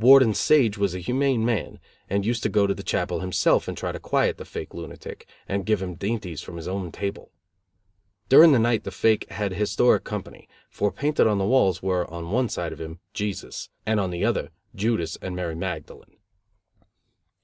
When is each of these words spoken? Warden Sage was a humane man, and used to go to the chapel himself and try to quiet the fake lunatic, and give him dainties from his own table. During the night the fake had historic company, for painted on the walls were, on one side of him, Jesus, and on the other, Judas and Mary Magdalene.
Warden 0.00 0.34
Sage 0.34 0.76
was 0.76 0.96
a 0.96 0.98
humane 0.98 1.44
man, 1.44 1.78
and 2.10 2.26
used 2.26 2.42
to 2.42 2.48
go 2.48 2.66
to 2.66 2.74
the 2.74 2.82
chapel 2.82 3.20
himself 3.20 3.68
and 3.68 3.78
try 3.78 3.92
to 3.92 4.00
quiet 4.00 4.36
the 4.36 4.44
fake 4.44 4.74
lunatic, 4.74 5.28
and 5.48 5.64
give 5.64 5.80
him 5.80 5.94
dainties 5.94 6.42
from 6.42 6.56
his 6.56 6.66
own 6.66 6.90
table. 6.90 7.30
During 8.28 8.50
the 8.50 8.58
night 8.58 8.82
the 8.82 8.90
fake 8.90 9.30
had 9.30 9.52
historic 9.52 10.02
company, 10.02 10.48
for 10.68 10.90
painted 10.90 11.28
on 11.28 11.38
the 11.38 11.44
walls 11.46 11.84
were, 11.84 12.10
on 12.10 12.32
one 12.32 12.48
side 12.48 12.72
of 12.72 12.80
him, 12.80 12.98
Jesus, 13.14 13.70
and 13.86 14.00
on 14.00 14.10
the 14.10 14.24
other, 14.24 14.50
Judas 14.74 15.18
and 15.22 15.36
Mary 15.36 15.54
Magdalene. 15.54 16.16